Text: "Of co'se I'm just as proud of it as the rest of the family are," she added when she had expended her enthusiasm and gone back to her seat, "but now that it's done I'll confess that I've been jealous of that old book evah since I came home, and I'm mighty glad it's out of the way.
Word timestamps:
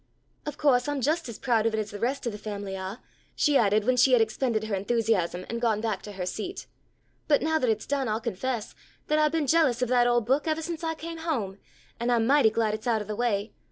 "Of 0.47 0.57
co'se 0.57 0.87
I'm 0.87 0.99
just 0.99 1.29
as 1.29 1.37
proud 1.37 1.67
of 1.67 1.75
it 1.75 1.79
as 1.79 1.91
the 1.91 1.99
rest 1.99 2.25
of 2.25 2.31
the 2.31 2.39
family 2.39 2.75
are," 2.75 3.03
she 3.35 3.55
added 3.55 3.85
when 3.85 3.97
she 3.97 4.13
had 4.13 4.19
expended 4.19 4.63
her 4.63 4.73
enthusiasm 4.73 5.45
and 5.47 5.61
gone 5.61 5.79
back 5.79 6.01
to 6.01 6.13
her 6.13 6.25
seat, 6.25 6.65
"but 7.27 7.43
now 7.43 7.59
that 7.59 7.69
it's 7.69 7.85
done 7.85 8.07
I'll 8.07 8.19
confess 8.19 8.73
that 9.09 9.19
I've 9.19 9.31
been 9.31 9.45
jealous 9.45 9.83
of 9.83 9.89
that 9.89 10.07
old 10.07 10.25
book 10.25 10.45
evah 10.47 10.63
since 10.63 10.83
I 10.83 10.95
came 10.95 11.19
home, 11.19 11.59
and 11.99 12.11
I'm 12.11 12.25
mighty 12.25 12.49
glad 12.49 12.73
it's 12.73 12.87
out 12.87 13.03
of 13.03 13.07
the 13.07 13.15
way. 13.15 13.53